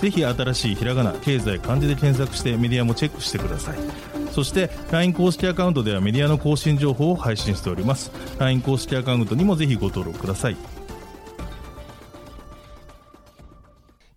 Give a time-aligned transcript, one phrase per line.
[0.00, 3.78] ぜひ新しいひらがな経済漢字で検索してメディアもチェックしてください
[4.32, 10.56] そして LINE 公式アカウントではメディアの更新情報を配信しております LINE 公式アカウントにもぜひご登録ください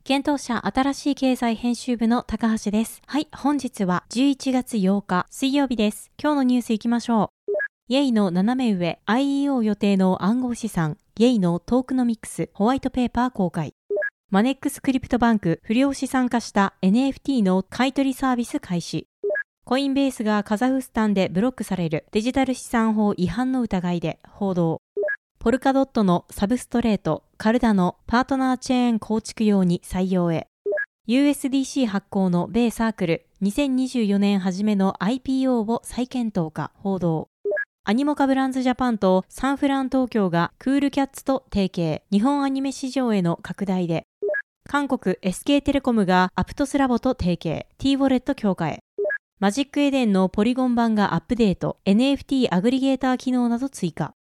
[0.09, 3.04] 検討者新しい経済編集部の高橋です。
[3.05, 6.09] はい、本日は11月8日水曜日です。
[6.20, 7.52] 今日のニュースいきましょう。
[7.90, 13.76] イェイの斜め上 IEO 予定の暗号資産、イェイのトークノミクスホワイトペーパー公開。
[14.32, 19.08] マネックスクリプトバンク不良資産化した NFT の買取サービス開始。
[19.66, 24.82] コインベースがカザフスタンでブロックされるデジタル資産法違反の疑いで報道。
[25.40, 30.46] ポルカドットのサブストレート、カルダのパートナーチェーン構築用に採用へ。
[31.08, 37.30] USDC 発行の米サークル、2024年初めの IPO を再検討か報道。
[37.84, 44.05] アニモカブランズジャパンとサンフラン東京がクールキャッツと提携、日本アニメ市場への拡大で。
[44.71, 48.84] 韓国 SK テレコムがアプトスラボと提携、T ウォレット強化へ。
[49.39, 54.13] マジックエデンのポリゴン版がアップデート、NFT アグリゲーター機能など追加。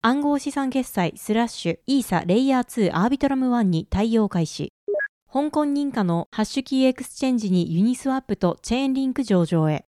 [0.00, 4.72] 暗号資産決済スラッシュイーサレイヤー2アービトラム1に対応開始。
[5.30, 9.84] 香港認可のハッシュキーエクスチェンジにユニスワップとチェーンリンク上場へ。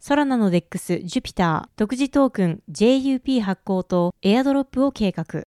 [0.00, 5.43] ソラナの DEX、ジュピター、独自トークン JUP 発行とエアドロップを計画。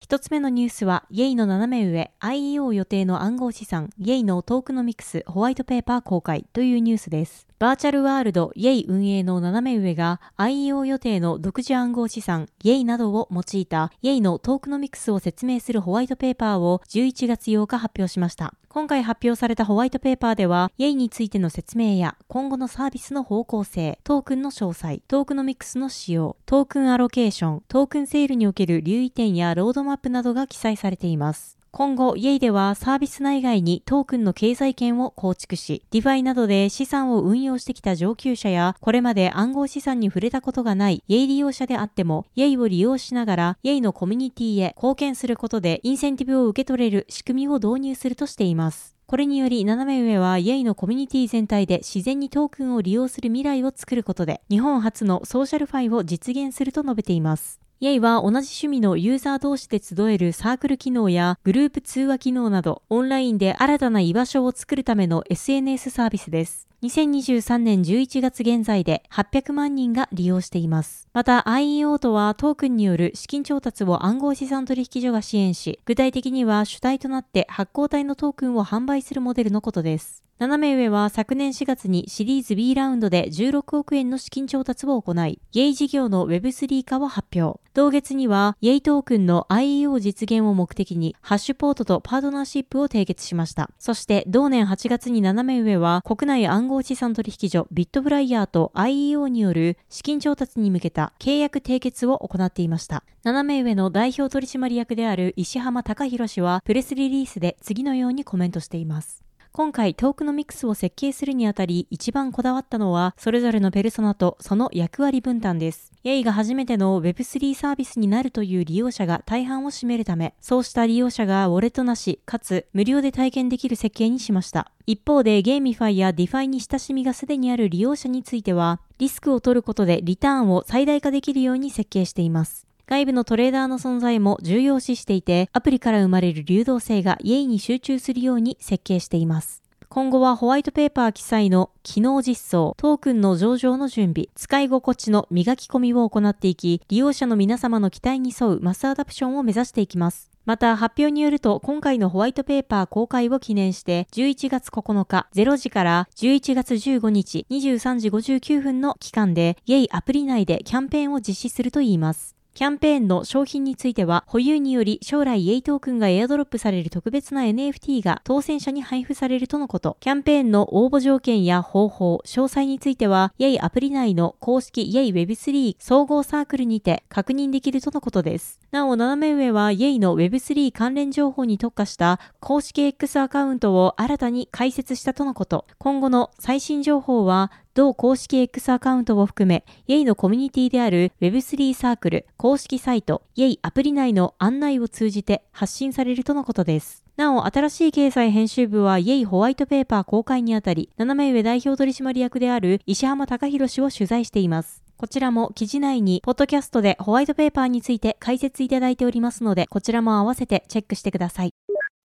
[0.00, 7.46] 一つ目のニュースは、イェイの斜め上、IEO 予定の暗号資産、イェイのトークノミクスホワイトペーパー公開というニュースです。
[7.60, 18.54] バーチャルワールド、イェイ運営の斜め上が IEO 予定の独自暗号資産、イェイなどを用いた、イェイのトークノミクスを説明するホワイトペーパーを11月8日発表しました。
[18.68, 31.63] 今回発表されたホワイトペーパーでは、 Yay についての説明や今後のサービスの方向性、トークンの詳細、トークノミクスの仕様、トークンアロケーション、トークンセールにおける留意点やロードマップなどが記載されています。
[31.76, 48.94] 今後、 Yay ではサービス内外にトークンの経済圏を構築し、 DeFi などで資産を運用してきた上級者や、これまで暗号資産に触れたことがない Yay 利用者であっても、 Yay を利用しながら、 Yay のコミュニティへ貢献することで、インセンティブを受け取れる仕組みを導入するとしています。
[49.06, 57.63] これにより、ナナメウエは、 Yay のコミュニティ全体で自然にトークンを利用する未来を作ることで、日本初の SocialFi を実現すると述べています。
[57.80, 66.68] Yay は同じ趣味のユーザー同士で集えるサークル機能やグループ通話機能など、オンラインで新たな居場所を作るための SNS サービスです。
[66.84, 71.08] 2023年11月現在で800万人が利用しています。
[71.12, 80.23] また IEO とはトークンによる資金調達を暗号資産取引所が支援し、具体的には主体となって発行体のトークンを販売するモデルのことです。
[80.40, 87.60] 斜め上は昨年4月にシリーズ B ラウンドで16億円の資金調達を行い、イェイ事業の Web3 化を発表。
[87.72, 93.70] 同月には、イェイトークンの IEO 実現を目的に、ハッシュポートとパートナーシップを締結しました。
[93.78, 103.04] そして、同年8月に斜め上は、国内暗号資産取引所ビットフライヤーと IEO による資金調達に向けた契約締結を行っていました。
[103.22, 109.22] 斜め上の代表取締役である石浜隆弘氏は、プレスリリースで次のようにコメントしています。
[109.56, 115.92] 今回トークノミクスを設計するにあたり一番こだわったのはそれぞれのペルソナとその役割分担です。
[116.02, 124.72] Yay が初めての Web3 サービスになるという利用者が大半を占めるため、そうした利用者がウォレットなし、かつ無料で体験できる設計にしました。
[124.86, 132.66] 一方で GameFi や DeFi に親しみがすでにある利用者については、リスクを取ることでリターンを最大化できるように設計しています。
[132.86, 139.62] 外部のトレーダーの存在も重要視していて、アプリから生まれる流動性が Yay に集中するように設計しています。
[139.88, 150.34] 今後はホワイトペーパー記載の機能実装、トークンの上場の準備、使い心地の磨き込みを行っていき、利用者の皆様の期待に沿うマスアダプションを目指していきます。
[150.44, 162.33] また発表によると今回のホワイトペーパー公開を記念して11月9日0時から11月15日23時59分の期間で Yay アプリ内でキャンペーンを実施するといいます。
[162.54, 169.96] キャンペーンの賞品については、保有により将来 Yay トークンがエアドロップされる特別な NFT が当選者に配布されるとのこと。
[169.98, 178.60] キャンペーンの応募条件や方法、詳細については、 Yay アプリ内の公式 Yay Web3 総合サークルにて確認できるとのことです。
[178.74, 185.64] なお、ナナメウエはイェイの Web3 関連情報に特化した公式 X アカウントを新たに開設したとのこと。
[185.78, 197.03] 今後の最新情報は、同公式 X アカウントを含め、イェイのコミュニティである Web3 サークル、公式サイト、イェイアプリ内の案内を通じて発信されるとのことです。
[197.16, 204.82] なお、新しい経済編集部はイェイホワイトペーパー公開にあたり、斜め上代表取締役である石浜隆弘氏を取材しています。
[204.96, 211.50] こちらも記事内に、ポッドキャストでホワイトペーパーについて解説いただいておりますので、こちらも合わせてチェックしてください。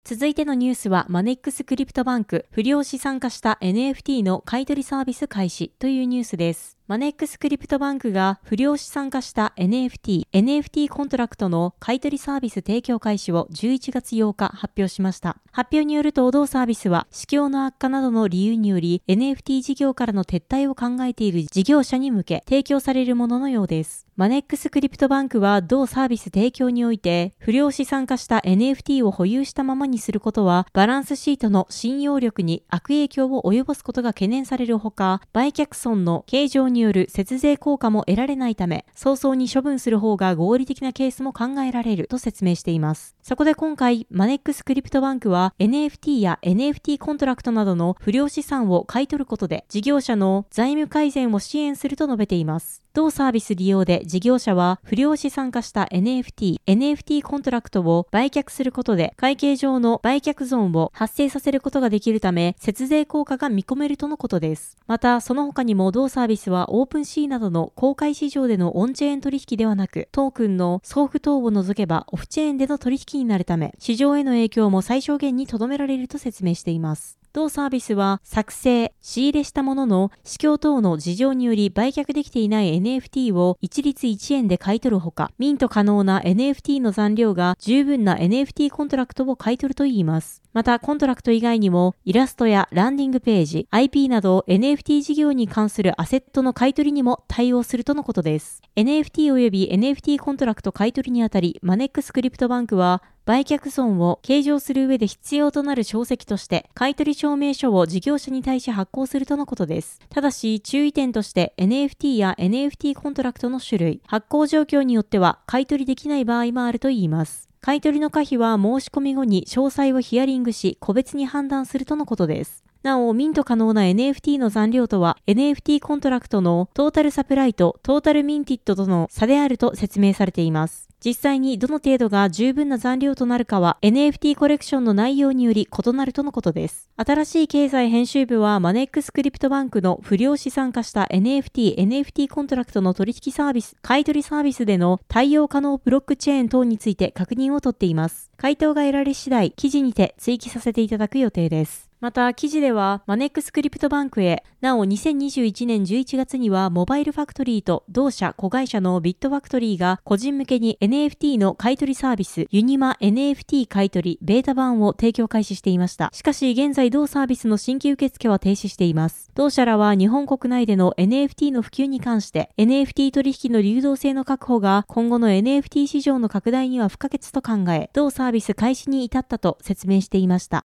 [0.06, 6.79] 続いてのニュースは、マネックスクリプトバンク、不良資産化した NFT の買取サービス開始というニュースです。
[6.90, 15.38] マネックスクリプトバンクが不良資産化した NFT、NFT コントラクトの買取サービス提供開始を11月8日発表しました。
[15.52, 24.08] 発表によると、同サービスは、市況の悪化などの理由により、NFT 事業からの撤退を考えている事業者に向け提供されるもののようです。
[24.16, 43.16] マネックスクリプトバンクは同サービス提供において、不良資産化した NFT を保有したままにすることは、バランスシートの信用力に悪影響を及ぼすことが懸念されるほか、売却損の計上にによる節税効果も得られないため、早々に処分する方が合理的なケースも考えられると説明しています。
[43.22, 52.82] そこで今回、マネックスクリプトバンクは NFT や NFT コントラクトなどの不良資産を買い取ることで、事業者の財務改善を支援すると述べています。
[52.94, 64.78] 同サービス利用で事業者は不良資産化した NFT、NFT コントラクトを売却することで会計上の売却損を発生させることができるため節税効果が見込めるとのことです。
[64.88, 77.20] また、その他にも同サービスは OpenSea などの公開市場でのオンチェーン取引ではなく、トークンの送付等を除けばオフチェーンでの取引になるため、市場への影響も最小限に留められると説明しています。
[77.32, 90.42] 同サービスは作成、仕入れしたものの市況等の事情により売却できていない NFT を一律1円で買い取るほか、ミント可能な NFT の残量が十分な NFT コントラクトを買い取るといいます。
[90.52, 98.64] また、コントラクト以外にも、イラストやランディングページ、IP など NFT 事業に関するアセットの買取にも対応するとのことです。
[98.76, 110.00] NFT 及び NFT コントラクト買取にあたり、マネックスクリプトバンクは、売却損を計上する上で必要となる証跡として、買取証明書を事業者に対し発行するとのことです。
[110.10, 117.49] ただし、注意点として NFT や NFT コントラクトの種類、発行状況によっては買取できない場合もあるといいます。
[117.62, 122.69] 買取の可否は申し込み後に詳細をヒアリングし、個別に判断するとのことです。
[122.82, 130.88] なお、ミント可能な NFT の残量とは、NFT コントラクトの total supply と total minted との差であると説明されています。
[131.04, 136.90] 実際にどの程度が十分な残量となるかは NFT コレクションの内容により異なるとのことです。
[136.98, 148.32] 新しい経済編集部はマネックスクリプトバンクの不良資産化した NFT、NFT コントラクトの取引サービス、買取サービスでの対応可能ブロックチェーン等について確認を取っています。
[148.38, 151.89] 回答が得られ次第、記事にて追記させていただく予定です。
[152.02, 166.10] また、記事では、マネックスクリプトバンクへ、なお2021年11月には、モバイルファクトリーと同社子会社のビットファクトリーが、個人向けに NFT の買取サービス、ユニマ NFT 買取ベータ版を提供開始していました。
[166.14, 169.30] しかし、現在同サービスの新規受付は停止しています。
[169.36, 180.64] 同社らは日本国内での NFT の普及に関して、NFT 取引の流動性の確保が今後の NFT 市場の拡大には不可欠と考え、同サービス開始に至ったと説明していました。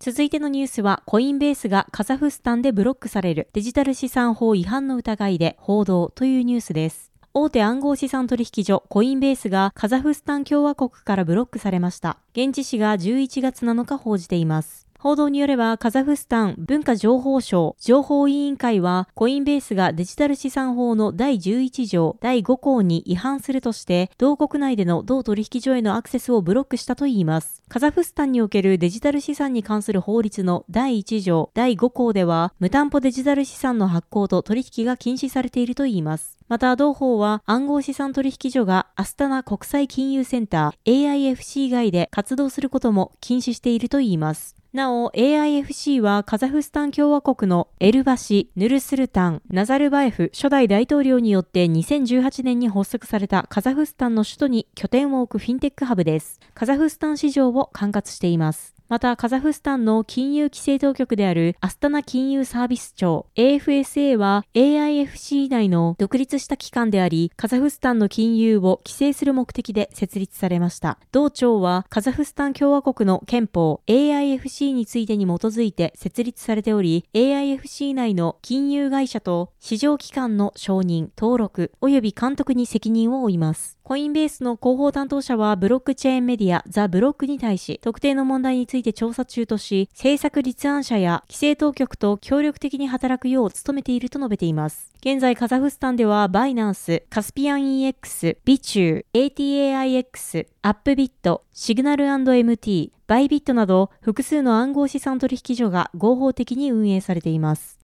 [0.00, 7.10] 続いてのニュースは、コインベースがカザフスタンでブロックされるデジタル資産法違反の疑いで報道というニュースです。
[7.34, 12.18] 大手暗号資産取引所コインベースがカザフスタン共和国からブロックされました。
[12.32, 14.87] 現地紙が11月7日報じています。
[14.98, 27.62] 報道によれば、カザフスタン文化情報省情報委員会は、コインベースがデジタル資産法の第11条第5項に違反するとして、同国内での同取引所へのアクセスをブロックしたといいます。
[27.68, 36.36] カザフスタンにおけるデジタル資産に関する法律の第1条第5項では、無担保デジタル資産の発行と取引が禁止されているといいます。
[36.48, 44.57] また、同法は暗号資産取引所がアスタナ国際金融センター AIFC 外で活動することも禁止しているといいます。
[44.74, 56.38] なお、AIFC はカザフスタン共和国のエルバシ、ヌルスルタン、ナザルバエフ初代大統領によって2018年に発足されたカザフスタンの首都に拠点を置くフィンテックハブです。
[56.52, 58.77] カザフスタン市場を管轄しています。
[58.88, 70.98] また、カザフスタンの金融規制当局であるアスタナ金融サービス庁 AFSA は AIFC 内の独立した機関であり、カザフスタンの金融を規制する目的で設立されました。
[71.12, 83.76] 同庁はカザフスタン共和国の憲法 AIFC についてに基づいて設立されており、AIFC 内の金融会社と市場機関の承認、登録及び監督に責任を負います。
[83.82, 94.92] コインベースの広報担当者はブロックチェーンメディアザ・ブロックに対し特定の問題について調査中とし政策立案者や規制当局と協力的に働くよう努めていると述べています。
[95.00, 107.78] 現在カザフスタンではバイナンス、カスピアン EX、ビチュー、ATAIX、アップビット、シグナル &MT、バイビットなど複数の暗号資産取引所が合法的に運営されています。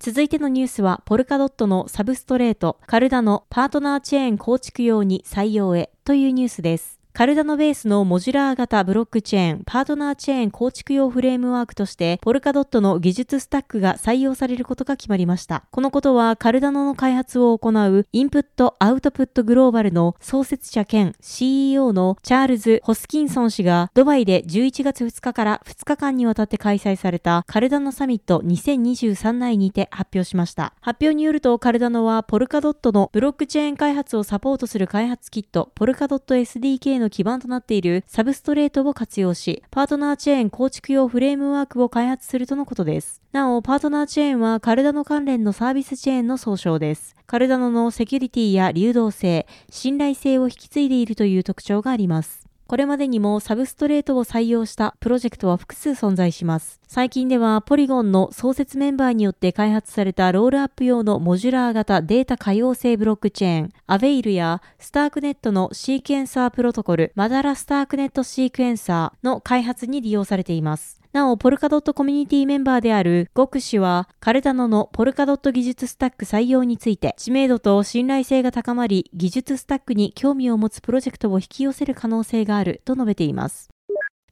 [0.00, 6.98] 続いてのニュースは、ポルカドットのサブストレート、カルダのパートナーチェーン構築用に採用へというニュースです。
[7.16, 15.62] カルダノベースのモジュラー型ブロックチェーン、パートナーチェーン構築用フレームワークとして、ポルカドットの技術スタックが採用されることが決まりました。
[15.70, 30.74] このことは、カルダノの開発を行うインプット・アウトプットグローバルの創設者兼 CEO のチャールズ・ホスキンソン氏が、ドバイで11月2日から2日間にわたって開催されたカルダノサミット2023内にて発表しました。
[30.80, 43.20] 発表によると、カルダノはポルカドットのブロックチェーン開発をサポートする開発キット、ポルカドット SDK のの基盤となっているサブストレートを活用し、パートナーチェーン構築用フレームワークを開発するとのことです。
[43.32, 47.14] なお、パートナーチェーンはカルダノ関連のサービスチェーンの総称です。
[47.26, 52.44] カルダノのセキュリティや流動性、信頼性を引き継いでいるという特徴があります。
[52.74, 56.80] これまでにもサブストレートを採用したプロジェクトは複数存在します。
[56.88, 71.03] 最近ではポリゴンの創設メンバーによって開発されたロールアップ用のモジュラー型データ可用性ブロックチェーン、アベイルやスタークネットのシークエンサープロトコル、マダラスタークネットシークエンサーの開発に利用されています。
[71.14, 83.70] なお、ポルカドットコミュニティメンバーであるゴク氏は、カルダノのポルカドット技術スタック採用について、知名度と信頼性が高まり、技術スタックに興味を持つプロジェクトを引き寄せる可能性があると述べています。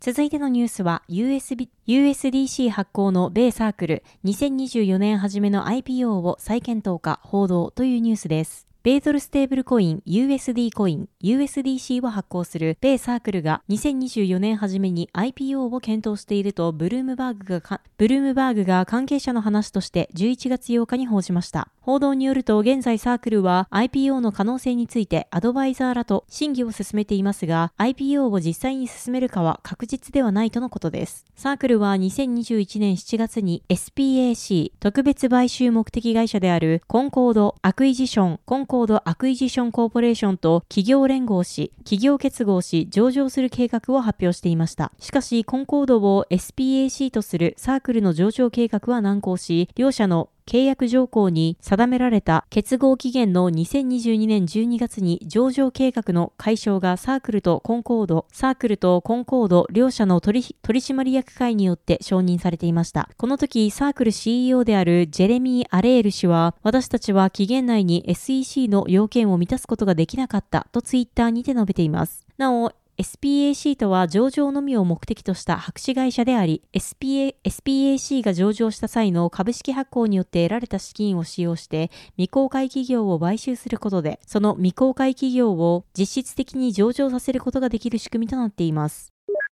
[0.00, 8.71] 続いてのニュースは USB USDC 発行の米サークル2024年初めの IPO を再検討か報道というニュースです。
[8.84, 21.68] ベーゾルステーブルコイン USD コイン USDC を発行する米サークルが2024年初めに IPO を検討しているとブルームバーグがブルームバーグが関係者の話として11月8日に報じました。
[21.84, 31.24] 報道によると現在サークルは IPO の可能性についてアドバイザーらと審議を進めていますが IPO を実際に進めるかは確実ではないとのことです。
[31.34, 44.92] サークルは2021年7月に SPAC 特別買収目的会社であるコンコードアクイジションコンコードアクイジションコーポレーションと企業連合し企業結合し上場する計画を発表していました。
[45.00, 63.08] しかしコンコードを SPAC とするサークルの上場計画は難航し両社の契約条項に定められた結合期限の2022年12月に上場計画の解消がサークルとコンコード、サークルとコンコード両社の取締役会によって承認されていました。
[63.16, 72.26] この時、サークル CEO であるジェレミー・アレール氏は、私たちは期限内に SEC の要件を満たすことができなかったとツイッターにて述べています。
[72.36, 72.72] なお、
[73.02, 89.12] SPAC とは上場のみを目的とした白紙会社であり、SPA、SPAC が上場した際の株式発行によって得られた資金を使用して未公開企業を買収することで、その未公開企業を実質的に上場させることができる仕組みとなっています。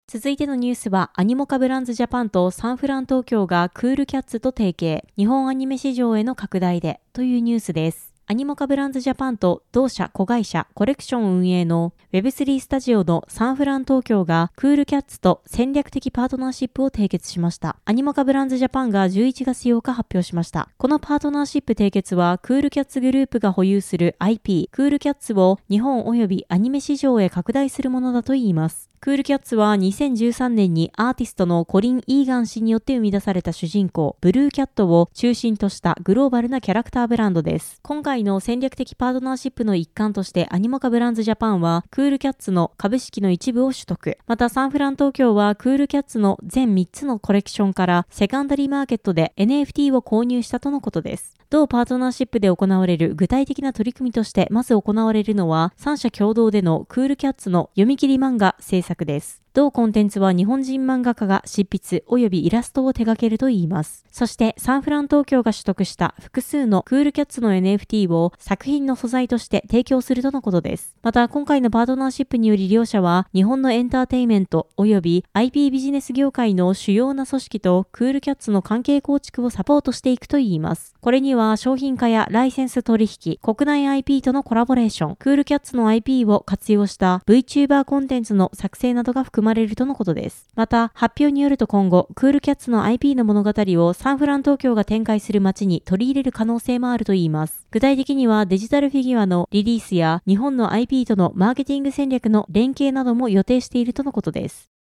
[0.08, 8.13] 続いてのニュースは、アニモカブランズジャパンとサンフラン東京がクールキャッツと提携、日本アニメ市場への拡大で、というニュースです。
[8.26, 17.76] アニモカブランズジャパンと同社子会社コレクション運営の Web3 スタジオのサンフラン東京がクールキャッツと戦略的パートナーシップを締結しました。
[17.84, 20.70] アニモカブランズジャパンが11月8日発表しました。
[20.78, 28.93] このパートナーシップ締結はクールキャッツグループが保有する IP クールキャッツを日本及びアニメ市場へ拡大するものだといいます。
[29.04, 37.82] クールキャッツは2013年にアーティストのコリン・イーガン氏によって生み出された主人公、ブルーキャットを中心としたグローバルなキャラクターブランドです。
[37.82, 44.18] 今回の戦略的パートナーシップの一環としてアニモカブランズジャパンはクールキャッツの株式の一部を取得。
[44.26, 51.36] またサンフラン東京はクールキャッツの全3つのコレクションからセカンダリーマーケットで NFT を購入したとのことです。
[51.54, 59.43] 同パートナーシップで行われる具体的な取り組みとしてまず行われるのは3社共同でのクールキャッツの読み切り漫画制作です。
[59.54, 64.04] 同コンテンツは日本人漫画家が執筆及びイラストを手掛けるといいます。
[64.12, 70.96] そしてサンフラン東京が取得した複数のクールキャッツの NFT を作品の素材として提供するとのことです。
[71.04, 80.96] また今回のパートナーシップにより両社は日本のエンターテイメント及び IP ビジネス業界の主要な組織とクールキャッツの関係構築をサポートしていくといいます。
[81.00, 90.48] これには商品化やライセンス取引、国内 IP とのコラボレーション、クールキャッツの IP を活用した VTuber コンテンツの作成などが含まれるとのことです。
[90.56, 97.68] また、発表によると今後、クールキャッツの IP の物語をサンフラン東京が展開する街に取り入れる可能性もあるといいます。
[97.72, 104.74] 具体的にはデジタルフィギュアのリリースや日本の IP とのマーケティング戦略の連携なども予定しているとのことです。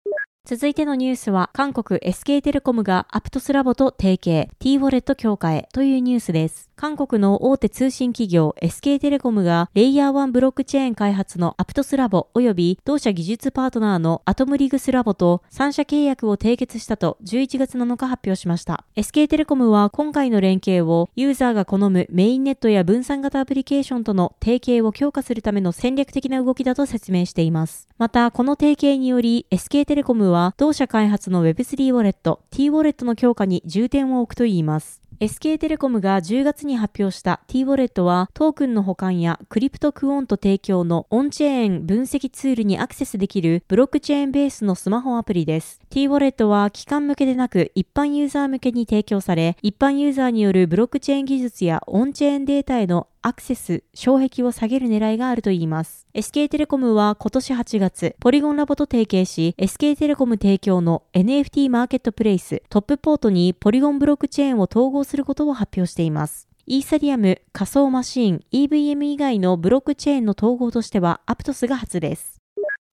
[0.45, 6.69] 続いてのニュースは、韓国 SK テレコムがアプトスラボと提携、T ウォレット強化へというニュースです。
[6.75, 18.85] 韓国の大手通信企業 SK テレコムがレイヤー1ブロックチェーン開発のアプトスラボ及び同社技術パートナーのアトムリグスラボと3社契約を締結したと11月7日発表しました。
[18.95, 27.87] SK テレコムは今回の連携をユーザーが好むメインネットや分散型アプリケーションとの提携を強化するための戦略的な動きだと説明しています。
[27.97, 35.02] また、この提携により SK テレコムは同社開発の Web3 ウォレット T ウォレットの強化に重点を置くといいます。
[35.23, 45.79] SK テレコムが10月に発表した T ウォレットはトークンの保管やクリプトクオント提供のオンチェーン分析ツールにアクセスできるブロックチェーンベースのスマホアプリです。
[45.89, 56.05] T ウォレットは機関向けでなく一般ユーザー向けに提供され、一般ユーザーによるブロックチェーン技術やオンチェーンデータへのアクセス、障壁を下げる狙いがあるといいます。
[56.13, 66.49] SK テレコムは今年8月、ポリゴンラボと提携し、SK テレコム提供の NFT マーケットプレイス、トップポートにポリゴンブロックチェーンを統合することを発表しています。
[66.65, 72.41] イーサリアム、仮想マシーン、EVM 以外のブロックチェーンの統合としてはアプトスが初です。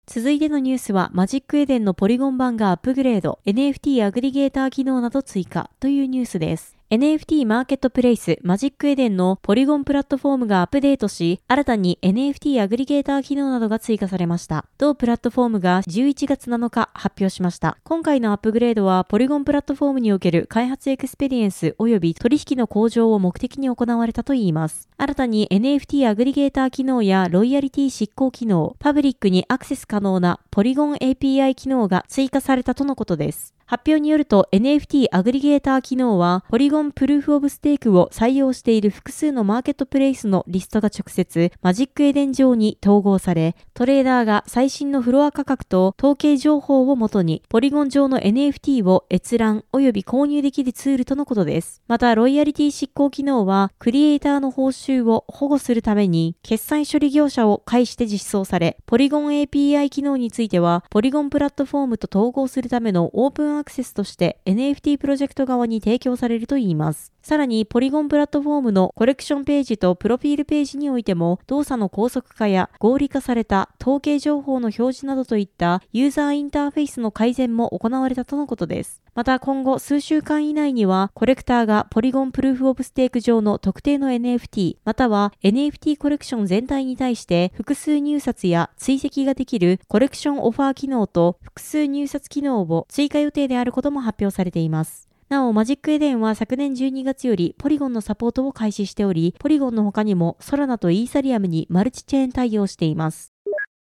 [0.07, 6.80] 続いてのニュースは、マジックエデンのポリゴン版がアップグレード、NFT アグリゲーター機能など追加というニュースです。
[6.91, 14.65] NFT マーケットプレイスマジックエデンのポリゴンプラットフォームがアップデートし、新たに NFT アグリゲーター機能などが追加されました。
[14.77, 17.79] 同プラットフォームが11月7日発表しました。
[17.85, 24.89] 今回のアップグレードは、ポリゴンプラットフォームにおける開発エクスペリエンス及び取引の向上を目的に行われたといいます。
[24.97, 33.55] 新たに NFT アグリゲーター機能やロイヤリティ執行機能、パブリックにアクセス可能なポリゴン API 機能が追加されたとのことです。
[33.71, 51.81] 発表によると NFT アグリゲーター機能はポリゴンプルーフオブステークを採用している複数のマーケットプレイスのリストが直接マジックエデン上に統合され、トレーダーが最新のフロア価格と統計情報をもとにポリゴン上の NFT を閲覧及び購入できるツールとのことです。
[51.87, 67.13] また、ロイヤリティ執行機能はクリエイターの報酬を保護するために決済処理業者を介して実装され、ポリゴン API 機能についてはポリゴンプラットフォームと統合するためのオープンアクセスとして NFT プロジェクト側に提供されるといいます。
[67.31, 79.01] さらに、ポリゴンプラットフォームのコレクションページとプロフィールページにおいても、動作の高速化や合理化された統計情報の表示などといったユーザーインターフェースの改善も行われたとのことです。
[79.15, 95.10] また今後数週間以内には、コレクターがポリゴンプルーフオブステーク上の特定の NFT、または NFT コレクション全体に対して複数入札や追跡ができるコレクションオファー機能と複数入札機能を追加予定であることも発表されています。
[95.31, 103.33] なお、マジックエデンは昨年12月よりポリゴンのサポートを開始しており、ポリゴンの他にもソラナとイーサリアムにマルチチェーン対応しています。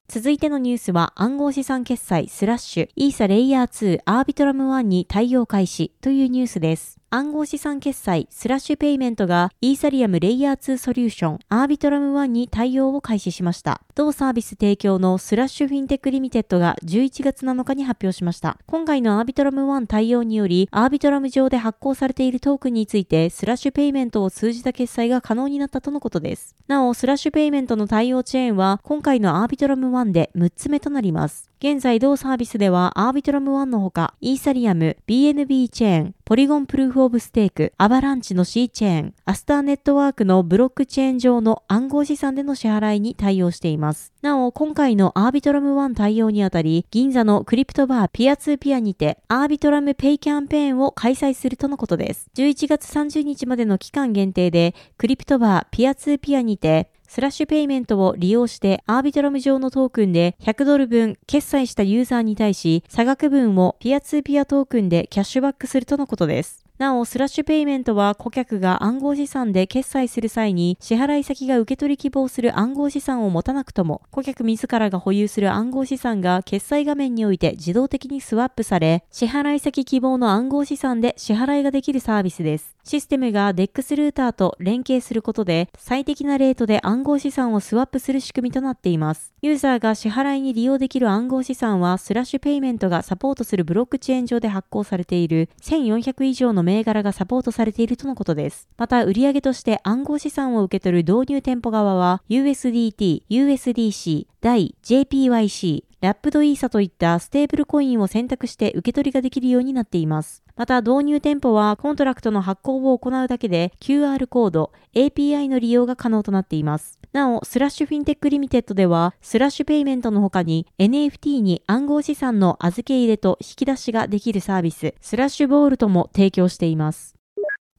[0.06, 6.99] 続いてのニュースは暗号資産決済スラッシュイーサレイヤー2アービトラム1に対応開始というニュースです。
[7.12, 13.80] 暗号資産決済スラッシュペイメントがイーサリアムレイヤー2ソリューションアービトラム1に対応を開始しました。
[13.96, 18.58] 同サービス提供のスラッシュフィンテックリミテッドが11月7日に発表しました。
[18.68, 26.54] 今回のアービトラム1対応により、アービトラム上で発行されているトークンについてスラッシュペイメントを通じた決済が可能になったとのことです。
[26.68, 31.49] なお、スラッシュペイメントの対応チェーンは今回のアービトラム1で6つ目となります。
[31.62, 44.10] 現在同サービスではアービトラム1のほか、イーサリアム、BNB チェーン、ポリゴンプルーフオブステーク、アバランチの C チェーン、アスターネットワークのブロックチェーン上の暗号資産での支払いに対応しています。
[44.22, 52.30] なお、今回のアービトラム1対応にあたり、銀座のクリプトバーピアツーピアにて、アービトラムペイキャンペーンを開催するとのことです。
[52.36, 66.64] 11月30日までの期間限定で、クリプトバーピアツーピアにて、スラッシュペイメントを利用してアービトラム上のトークンで100ドル分決済したユーザーに対し差額分をピアツーピアトークンでキャッシュバックするとのことです。
[66.78, 82.76] なお、スラッシュペイメントは顧客が暗号資産で決済する際に支払い先が受け取り希望する暗号資産を持たなくとも、顧客自らが保有する暗号資産が決済画面において自動的にスワップされ、支払い先希望の暗号資産で支払いができるサービスです。
[82.84, 89.32] システムが DEX ルーターと連携することで最適なレートで暗号資産をスワップする仕組みとなっています。
[89.42, 98.68] ユーザーが支払いに利用できる暗号資産はスラッシュペイメントがサポートするブロックチェーン上で発行されている1400以上の銘柄がサポートされているとのことです。
[98.76, 110.42] また売上として暗号資産を受け取る導入店舗側は USDT、USDC、DAI、JPYC、ラップドイーサといったステーブルコインを選択して受け取りができるようになっています。
[110.56, 116.98] また導入店舗はコントラクトの発行を行うだけで QR コード、API の利用が可能となっています。
[117.12, 127.14] なお、 Slash Fintech Limited では、 Slash Payments の他に NFT に暗号資産の預け入れと引き出しができるサービス、 Slash Vault も提供しています。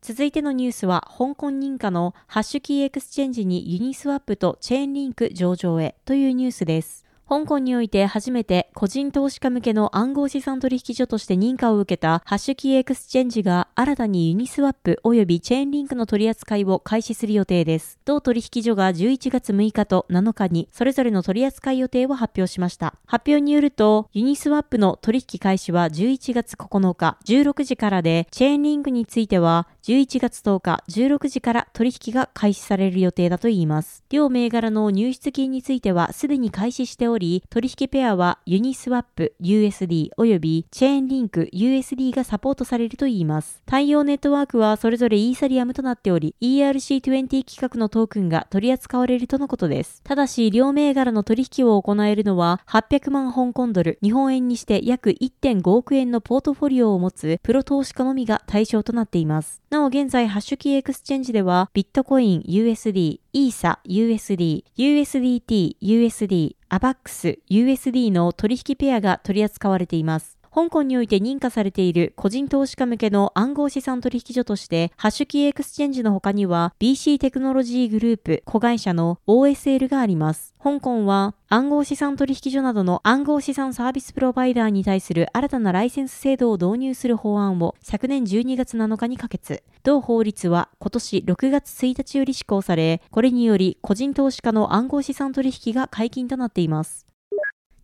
[0.04, 7.06] 続いてのニュースは、香港認可の HashKey Exchange に Uniswap と Chainlink 上場へというニュースです。
[7.32, 18.00] 香港において初めて個人投資家向けの暗号資産取引所として認可を受けた HashKey Exchange が新たに Uniswap 及び Chainlink の取り扱いを開始する予定です。
[18.04, 22.96] 同取引所が11月6日と7日にそれぞれの取り扱い予定を発表しました。
[23.06, 34.04] 発表によると、 Uniswap の取引開始は11月9日16時からで、 Chainlink については11月10日16時から取引が開始される予定だといいます。
[34.10, 43.62] 両銘柄の入出金についてはすでに開始しており、り、取引ペアは Uniswap USD 及び Chainlink USD がサポートされるといいます。
[43.66, 50.02] 対応ネットワークはそれぞれイーサリアムとなっており、ERC20 規格のトークンが取り扱われるとのことです。
[50.04, 59.62] ただし、両銘柄の取引を行えるのは800万香港ドル、日本円にして約1.5億円のポートフォリオを持つプロ投資家のみが対象となっています。
[59.70, 70.38] なお現在、 HashKey Exchange では、ビットコイン USD、イーサ USD、USDT、USD、 AVAX、USD の取引ペアが取り扱われています。
[70.54, 80.54] 香港において認可されている個人投資家向けの暗号資産取引所として、 HashKey Exchange の他には BC テクノロジーグループ子会社の OSL があります。
[80.62, 89.64] 香港は暗号資産取引所などの暗号資産サービスプロバイダーに対する新たなライセンス制度を導入する法案を昨年12月7日に可決。
[89.84, 97.08] 同法律は今年6月1日より施行され、これにより個人投資家の暗号資産取引が解禁となっています。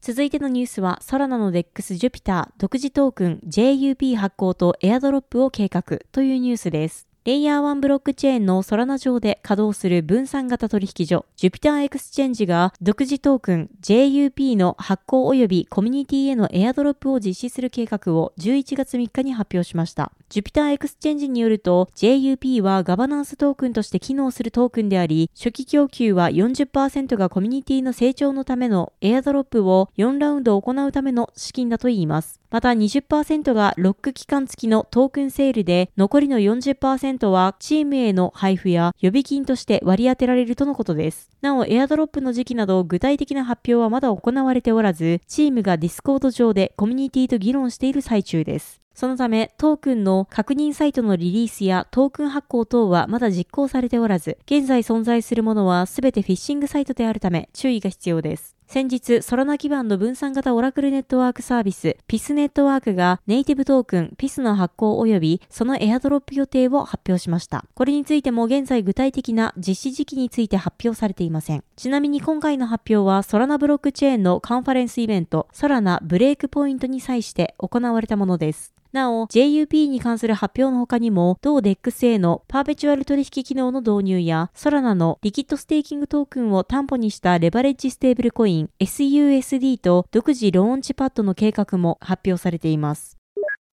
[0.01, 7.06] 続いてのニュースは、ソラナの DEX Jupiter 独自トークン JUP 発行とエアドロップを計画というニュースです。
[7.27, 20.13] レイヤー1ブロックチェーンのソラナ上で稼働する分散型取引所、 Jupiter Exchange が独自トークン JUP の発行及びコミュニティへのエアドロップを実施する計画を11月3日に発表しました。
[20.29, 32.39] Jupiter Exchange によると、JUP はガバナンストークンとして機能するトークンであり、初期供給は40%がコミュニティの成長のためのエアドロップを4ラウンド行うための資金だといいます。
[32.49, 41.29] また20%がロック期間付きのトークンセールで、残りの40%はチームへの配布や予備金として割り当てられるとのことです。
[41.41, 48.81] なお、エアドロップの時期など具体的な発表はまだ行われておらず、チームが Discord 上でコミュニティと議論している最中です。
[48.97, 58.56] そのため、トークンの確認サイトのリリースやトークン発行等はまだ実行されておらず、現在存在するものはすべてフィッシングサイトであるため注意が必要です。
[58.67, 67.63] 先日、ソラナ基盤の分散型オラクルネットワークサービス、 Pyth ネットワークがネイティブトークン、 Pyth の発行及びそのエアドロップ予定を発表しました。
[67.75, 71.63] これについても現在具体的な実施時期について発表されていません。
[71.77, 78.76] ちなみに今回の発表はソラナブロックチェーンのカンファレンスイベント、 Solana Breakpoint に際して行われたものです。
[78.91, 93.16] なお、JUP に関する発表の他にも、同 DEX のパーペチュアル取引機能の導入や、ソラナのリキッドステーキングトークンを担保にしたレバレッジステーブルコイン SUSD と独自ローンチパッドの計画も発表されています。